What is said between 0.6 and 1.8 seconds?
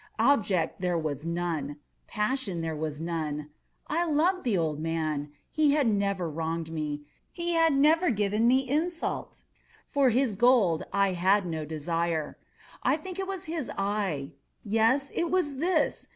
there was none.